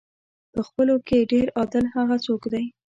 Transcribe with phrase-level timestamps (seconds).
[0.53, 2.65] په خپلو کې ډېر عادل هغه څوک دی.